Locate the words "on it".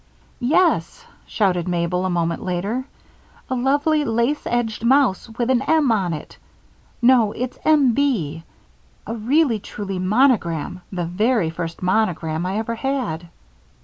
5.91-6.39